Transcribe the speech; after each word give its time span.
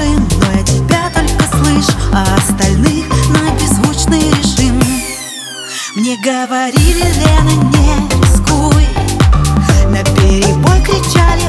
Но 0.00 0.52
я 0.56 0.62
тебя 0.62 1.10
только 1.12 1.44
слышу, 1.56 1.92
а 2.12 2.36
остальных 2.36 3.06
на 3.30 3.50
беззвучный 3.56 4.20
режим. 4.20 4.80
Мне 5.96 6.16
говорили, 6.18 7.04
Лена, 7.18 7.54
не 7.72 8.08
рискуй. 8.20 8.86
На 9.88 10.04
перебой 10.14 10.80
кричали 10.82 11.47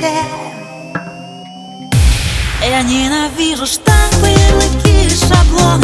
темноте 0.00 0.24
Я 2.62 2.82
ненавижу 2.82 3.66
штампы, 3.66 4.28
лыки, 4.54 5.08
шаблон 5.08 5.82